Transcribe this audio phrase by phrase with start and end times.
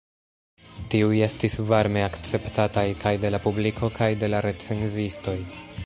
[0.93, 5.37] Tiuj estis varme akceptataj kaj de la publiko kaj de la recenzistoj.